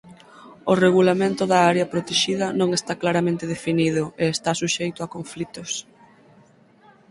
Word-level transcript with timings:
O 0.71 0.73
regulamento 0.85 1.43
da 1.51 1.59
área 1.71 1.89
protexida 1.93 2.47
non 2.59 2.69
está 2.77 2.93
claramente 3.01 3.49
definido 3.53 4.03
e 4.21 4.25
está 4.35 4.51
suxeito 4.61 4.99
a 5.01 5.11
conflitos. 5.15 5.71